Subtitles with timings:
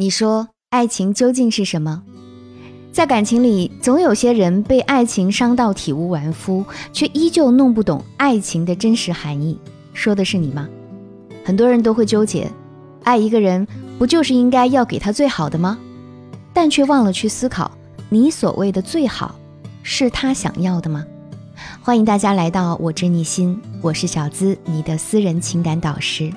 [0.00, 2.04] 你说爱情究竟是什么？
[2.92, 9.58] 在感情里，总有些人被爱情伤到体无完肤，却依旧弄不懂爱情的真实含义。
[9.92, 10.68] 说的是你吗？
[11.44, 12.48] 很多人都会纠结，
[13.02, 13.66] 爱一个人
[13.98, 15.76] 不就是应该要给他最好的吗？
[16.52, 17.68] 但却忘了去思考，
[18.08, 19.34] 你所谓的最好，
[19.82, 21.04] 是他想要的吗？
[21.82, 26.32] 欢迎大家来到我知你心，我是小资，你的私人情感导师。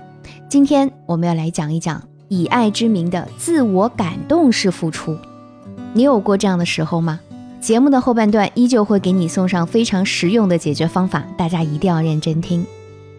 [0.49, 2.10] 今天我们要来讲一讲。
[2.31, 5.17] 以爱之名的自我感动式付出，
[5.93, 7.19] 你有过这样的时候吗？
[7.59, 12.65] 节目的后半段依旧会给你送上非常实用的解决方法，大家一定要认真听。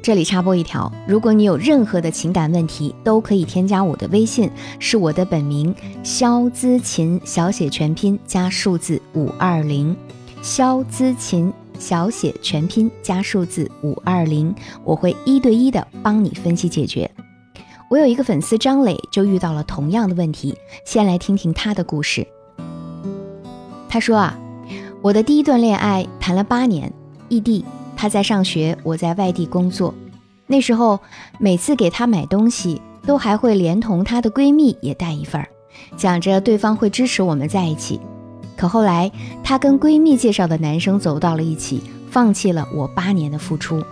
[0.00, 9.94] 这里插播一条，如果你有任何的情感问题，都可以添加我的微信，是我的本名肖姿琴，小写全拼加数字五二零，
[10.40, 17.10] 肖姿琴小写全拼加数字五二零，我会一对一的帮你分析解决。
[17.92, 20.56] 我有一个粉丝张磊，就遇到了同样的问题。
[20.82, 22.26] 先来听听他的故事。
[23.86, 24.38] 他说啊，
[25.02, 26.90] 我的第一段恋爱谈了八年，
[27.28, 27.62] 异地，
[27.94, 29.92] 他在上学，我在外地工作。
[30.46, 30.98] 那时候
[31.38, 35.46] 每次给他买东西，都还会连同她的闺蜜也带一份儿，
[35.98, 38.00] 想着对方会支持我们在一起。
[38.56, 39.12] 可后来
[39.44, 43.84] 她跟闺蜜介绍的男生走到了一起，放弃了我八年的付出。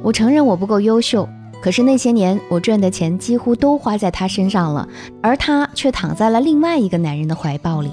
[0.00, 1.28] 我承认我不够优秀。
[1.60, 4.88] 可是那些年，我赚的钱几乎都花在他身上了，
[5.22, 7.90] 而他却躺在了另外一个男人的怀抱里。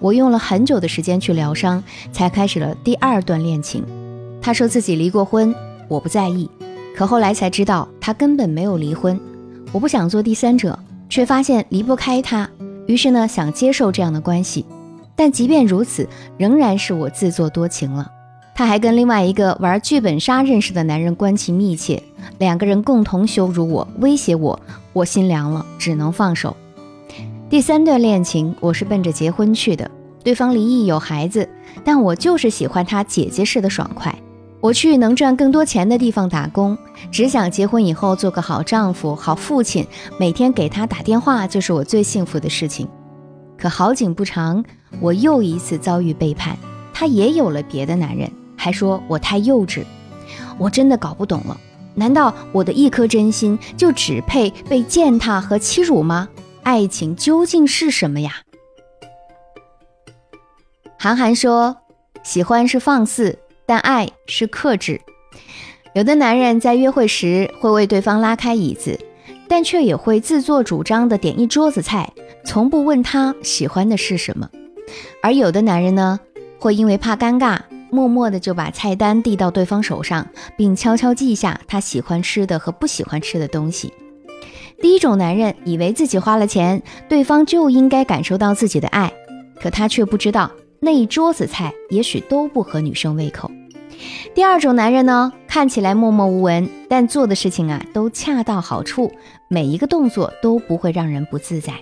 [0.00, 3.82] 我用了很久的时间去疗伤，才开始了第二段恋情。
[4.40, 5.54] 他说自己离过婚，
[5.88, 6.48] 我不在意。
[6.94, 9.18] 可后来才知道，他根本没有离婚。
[9.72, 12.48] 我不想做第三者，却发现离不开他，
[12.86, 14.66] 于是呢，想接受这样的关系。
[15.16, 18.08] 但即便如此，仍然是我自作多情了。
[18.58, 22.02] 他还跟另外一个玩剧本杀认识的男人关系密切。
[22.38, 24.58] 两个人共同羞辱我、威胁我，
[24.92, 26.56] 我心凉了，只能放手。
[27.48, 29.88] 第三段恋情，我是奔着结婚去的。
[30.24, 31.48] 对方离异有孩子，
[31.84, 34.12] 但我就是喜欢他姐姐式的爽快。
[34.58, 36.76] 我去能赚更多钱的地方打工，
[37.12, 39.86] 只想结婚以后做个好丈夫、好父亲，
[40.18, 42.88] 每天给他打电话就是我最幸福的事情。
[43.56, 44.64] 可好景不长，
[45.00, 46.56] 我又一次遭遇背叛，
[46.92, 49.82] 他也有了别的男人，还说我太幼稚。
[50.58, 51.58] 我真的搞不懂了。
[51.94, 56.28] 难道我的一颗真心就只配被践踏和欺辱吗？
[56.62, 58.42] 爱情究竟是什么呀？
[60.98, 61.76] 韩寒说
[62.22, 65.00] ：“喜欢是放肆，但爱是克制。
[65.94, 69.00] 有的男人在约会时会为对方拉开椅子，
[69.48, 72.12] 但却也会自作主张的点一桌子菜，
[72.44, 74.48] 从不问他喜欢的是什么。
[75.22, 76.20] 而有的男人呢，
[76.58, 77.58] 会因为怕尴尬。”
[77.90, 80.26] 默默的就把菜单递到对方手上，
[80.56, 83.92] 并悄悄记下他喜欢吃的和不喜欢吃的东西。
[84.80, 89.12] 第一种男人以为自己花了钱，对方就应该感受到自己的爱，
[89.60, 90.50] 可他却不知道
[90.80, 93.50] 那一桌子菜也许都不合女生胃口。
[94.34, 99.10] 第二种男人呢，看起来默默无闻，但做的事情啊都恰到好处，
[99.48, 101.74] 每一个动作都不会让人不自在。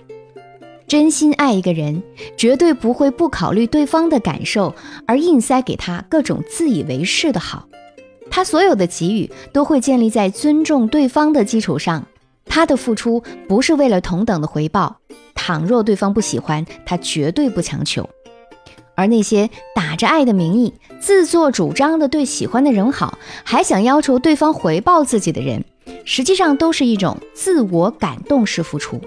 [0.87, 2.01] 真心爱一个人，
[2.37, 4.73] 绝对不会不考虑对方的感受
[5.05, 7.67] 而硬塞给他各种自以为是的好。
[8.29, 12.05] 他所有的给予都会建立在尊重对方的基础上。
[12.45, 14.97] 他的付出不是为了同等的回报。
[15.35, 18.09] 倘若对方不喜欢，他绝对不强求。
[18.95, 25.63] 而那些打着爱的名义，自作主张的对喜欢的人好，还想要求对方回报自己的人，
[26.05, 29.01] 实际上都是一种自我感动式付出。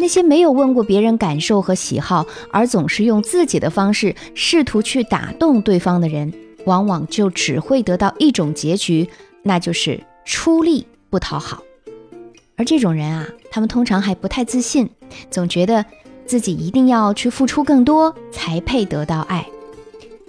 [0.00, 6.32] 那些没有问过别人感受和喜好，而总是用自己的方式试图去打动对方的人，
[6.64, 9.08] 往往就只会得到一种结局，
[9.42, 11.62] 那就是出力不讨好。
[12.56, 14.88] 而这种人啊，他们通常还不太自信，
[15.30, 15.84] 总觉得
[16.24, 19.46] 自己一定要去付出更多才配得到爱。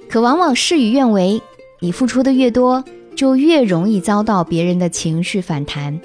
[0.09, 1.40] 可往往事与愿违，
[1.79, 2.84] 你付出的越多，
[3.16, 6.02] 就越容易遭到别人的情绪反弹，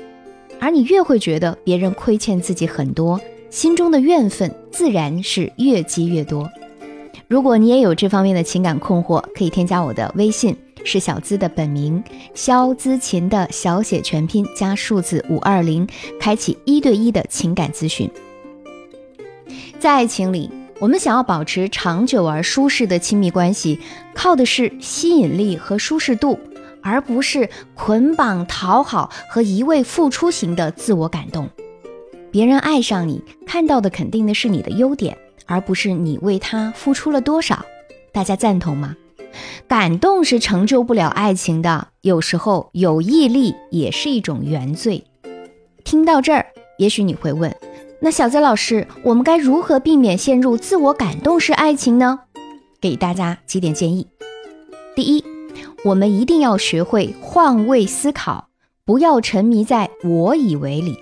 [0.60, 3.18] 而你越会觉得别人亏欠自己很多。
[3.54, 6.50] 心中的怨愤自然是越积越多。
[7.28, 12.02] 如果你也有这方面的情感困惑，可以添加我的微信，是小资的本名
[12.34, 15.86] 肖姿琴的小写全拼加数字五二零，
[16.18, 18.10] 开启一对一的情感咨询。
[19.78, 20.50] 在爱情里，
[20.80, 23.78] 我们想要保持长久而舒适的亲密关系，
[24.16, 26.40] 靠的是吸引力和舒适度，
[26.82, 31.48] 而不是捆绑、讨好和一味付出型的自我感动。
[32.34, 35.16] 别人爱上你，看到的肯定的是你的优点，
[35.46, 37.64] 而不是你为他付出了多少。
[38.10, 38.96] 大家赞同吗？
[39.68, 45.04] 感动是成就不了爱情的，有时候有毅力也是一种原罪。
[45.84, 46.46] 听到这儿，
[46.76, 47.54] 也许你会问：
[48.00, 52.18] 那小泽老师，我们该如何避免陷入自我感动式爱情呢？
[52.80, 54.08] 给大家几点建议。
[54.96, 55.24] 第一，
[55.84, 58.48] 我们一定要学会换位思考，
[58.84, 60.98] 不要沉迷在我以为里。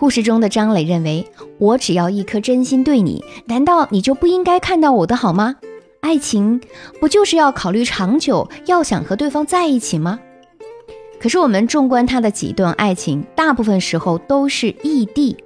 [0.00, 1.26] 故事中的张磊认为，
[1.58, 5.56] 我只要一颗真心对你，难道你就不应该看到我的好吗？
[6.00, 6.58] 爱情
[6.98, 10.18] 不就是要考虑长久，要想和对方在一起吗？
[11.20, 15.36] 可是我们纵观他的几段爱情，大部分时候都是异地。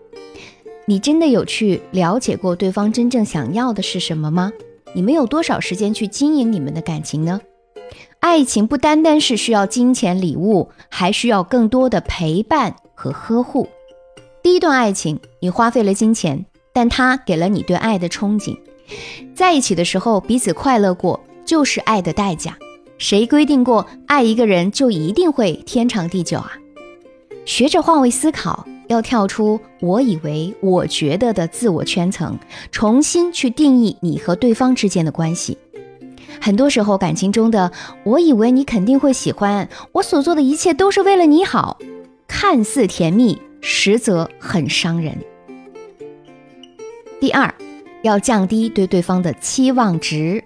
[0.86, 4.52] 你真的有去了解过对方真正想要的是什么吗？
[4.94, 7.40] 你们有多少时间去经营你们的感情呢？
[8.20, 13.66] 爱情不单单是需要金钱礼物，还需要更多的陪伴和呵护。
[14.44, 16.44] 第一段爱情，你花费了金钱，
[16.74, 18.54] 但他给了你对爱的憧憬。
[19.34, 22.54] 在一起的时候，彼此快乐过，就是爱的代价。
[22.98, 26.52] 谁规定过爱一个人就一定会天长地久啊？
[27.46, 32.38] 学着换位思考，要跳出我以为、我觉得的自我圈层，
[32.70, 35.56] 重新去定义你和对方之间的关系。
[36.38, 37.72] 很多时候，感情中的
[38.04, 41.78] “我以为你肯定会喜欢我所做的一切都是为了你好”，
[42.28, 45.16] 看似甜蜜，实则很伤人。
[47.18, 47.52] 第二。
[48.02, 50.44] 要降低对对方的期望值。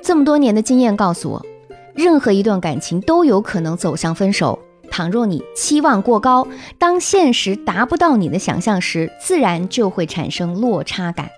[0.00, 1.44] 这么多年的经验告诉我，
[1.92, 4.56] 任何一段感情都有可能走向分手。
[4.88, 6.46] 倘若你期望过高，
[6.78, 11.28] 当现实达不到你的想象时，自然就会产生落差感。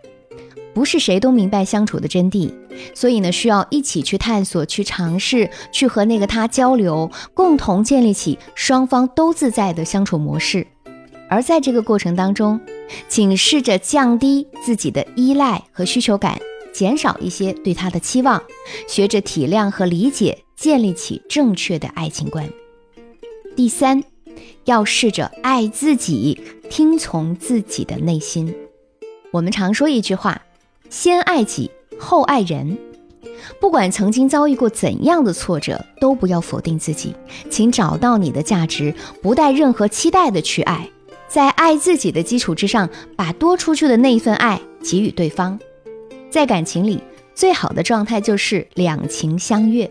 [0.75, 2.53] 不是谁都明白相处的真谛，
[2.95, 10.67] 所以呢，需要一起去探索、去尝试、去和那个他交流，共同建立起双方都自在的相处模式。
[11.29, 12.61] 而在这个过程当中，
[13.09, 16.39] 请试着降低自己的依赖和需求感，
[16.73, 18.43] 减少一些对他的期望，
[18.87, 22.49] 学着体谅和理解，建立起正确的爱情观。
[23.57, 24.05] 第三，
[24.65, 28.55] 要试着爱自己，听从自己的内心。
[29.31, 30.43] 我们常说一句话：
[30.91, 32.77] 先爱己，后爱人。
[33.61, 37.15] 不管曾经遭遇过怎样的挫折，都不要否定自己，
[37.51, 40.89] 请找到你的价值，不带任何期待的去爱。
[41.35, 45.59] 在爱自己的基础之上，把多出去的那一份爱给予对方。
[46.31, 47.03] 在感情里，
[47.35, 49.91] 最好的状态就是两情相悦。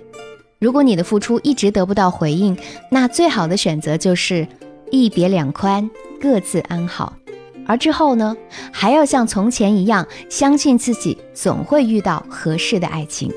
[0.57, 2.57] 如果你的付出一直得不到回应，
[2.90, 4.48] 那最好的选择就是
[4.90, 5.92] 一别两宽，
[6.22, 7.12] 各自安好。
[7.68, 8.38] 而之后呢，
[8.72, 13.30] 还要像从前一样，相信自己总会遇到合适的爱情。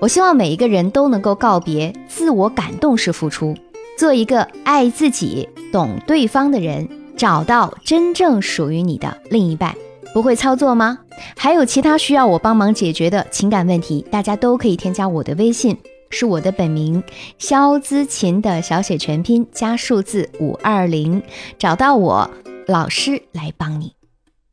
[0.00, 3.54] 我希望每一个人都能够告别自我感动式付出。
[3.98, 9.74] 做一个爱自己、懂对方的人，找到真正属于你的另一半。
[10.14, 11.00] 不会操作吗？
[11.36, 15.76] 还有其他需要我帮忙解决的情感问题，大家都可以添加我的微信，
[16.10, 17.02] 是我的本名
[17.38, 21.20] 肖姿琴的小写全拼加数字五二零，
[21.58, 22.30] 找到我，
[22.68, 23.94] 老师来帮你。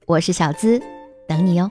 [0.07, 0.81] 我是小资，
[1.27, 1.69] 等你哦。